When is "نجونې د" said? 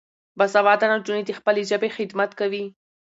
0.91-1.31